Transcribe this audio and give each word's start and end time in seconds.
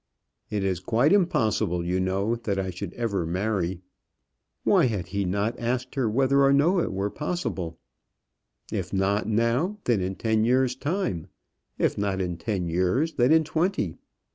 "It 0.49 0.63
is 0.63 0.79
quite 0.79 1.13
impossible, 1.13 1.85
you 1.85 1.99
know, 1.99 2.35
that 2.35 2.57
I 2.57 2.71
should 2.71 2.91
ever 2.95 3.23
marry!" 3.23 3.81
Why 4.63 4.87
had 4.87 5.09
he 5.09 5.25
not 5.25 5.59
asked 5.59 5.93
her 5.93 6.09
whether 6.09 6.41
or 6.41 6.51
no 6.51 6.79
it 6.79 6.91
were 6.91 7.11
possible; 7.11 7.77
if 8.71 8.91
not 8.91 9.27
now, 9.27 9.77
then 9.83 10.01
in 10.01 10.15
ten 10.15 10.43
years' 10.43 10.75
time 10.75 11.27
if 11.77 11.99
not 11.99 12.19
in 12.19 12.37
ten 12.37 12.67
years, 12.67 13.13
then 13.13 13.31
in 13.31 13.43
twenty? 13.43 13.93